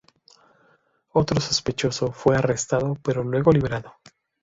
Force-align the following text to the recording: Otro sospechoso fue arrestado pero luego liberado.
Otro 1.11 1.39
sospechoso 1.39 2.11
fue 2.11 2.35
arrestado 2.35 2.95
pero 3.03 3.23
luego 3.23 3.51
liberado. 3.51 3.93